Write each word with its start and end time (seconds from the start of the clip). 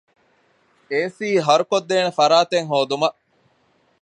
އޭ.ސީ 0.89 1.29
ހަރުކޮށްދޭނެ 1.45 2.11
ފަރާތެއް 2.19 2.69
ހޯދުމަށް 2.71 3.17